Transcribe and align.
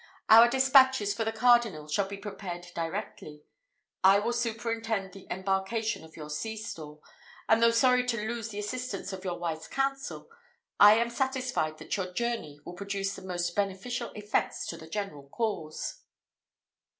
Our 0.29 0.47
despatches 0.47 1.13
for 1.13 1.23
the 1.23 1.31
cardinal 1.31 1.87
shall 1.87 2.07
be 2.07 2.17
prepared 2.17 2.65
directly. 2.73 3.43
I 4.03 4.17
will 4.17 4.33
superintend 4.33 5.13
the 5.13 5.27
embarkation 5.29 6.03
of 6.03 6.17
your 6.17 6.31
sea 6.31 6.57
store, 6.57 7.01
and 7.47 7.61
though 7.61 7.69
sorry 7.69 8.07
to 8.07 8.17
lose 8.17 8.49
the 8.49 8.57
assistance 8.57 9.13
of 9.13 9.23
your 9.23 9.37
wise 9.37 9.67
counsel, 9.67 10.27
I 10.79 10.95
am 10.95 11.11
satisfied 11.11 11.77
that 11.77 11.95
your 11.97 12.11
journey 12.13 12.59
will 12.65 12.73
produce 12.73 13.13
the 13.13 13.21
most 13.21 13.55
beneficial 13.55 14.09
effects 14.15 14.65
to 14.69 14.75
the 14.77 14.89
general 14.89 15.29
cause." 15.29 15.99